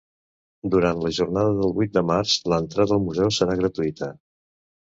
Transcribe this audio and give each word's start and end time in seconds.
Durant 0.75 1.03
la 1.03 1.11
jornada 1.17 1.51
del 1.59 1.75
vuit 1.75 1.93
de 1.99 2.03
març 2.13 2.35
l'entrada 2.55 2.99
al 2.99 3.05
Museu 3.07 3.33
serà 3.41 3.61
gratuïta. 3.63 4.13